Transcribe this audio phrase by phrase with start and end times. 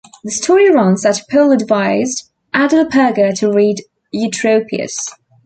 [0.23, 3.81] The story runs that Paul advised Adelperga to read
[4.11, 4.95] Eutropius.